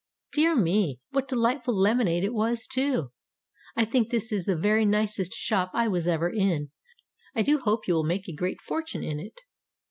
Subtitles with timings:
[0.33, 0.99] "Dear me!
[1.11, 3.11] What delightful lemonade it was, too!
[3.75, 6.71] I think this is the very nicest shop I was ever in.
[7.35, 9.41] I do hope you will make a great fortune in it."